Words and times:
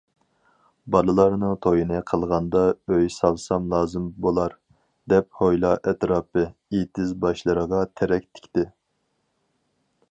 بالىلارنىڭ 0.93 1.51
تويىنى 1.65 1.99
قىلغاندا 2.11 2.63
ئۆي 2.95 3.11
سالسام 3.17 3.67
لازىم 3.75 4.09
بولار، 4.25 4.57
دەپ 5.15 5.31
ھويلا 5.43 5.75
ئەتراپى، 5.91 6.49
ئېتىز 6.79 7.17
باشلىرىغا 7.27 7.85
تېرەك 8.01 8.29
تىكتى. 8.37 8.67